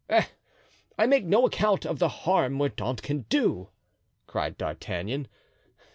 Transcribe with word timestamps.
"Eh! 0.09 0.25
I 0.97 1.05
make 1.05 1.25
no 1.25 1.45
account 1.45 1.85
of 1.85 1.99
the 1.99 2.09
harm 2.09 2.53
Mordaunt 2.53 3.03
can 3.03 3.19
do!" 3.29 3.69
cried 4.25 4.57
D'Artagnan. 4.57 5.27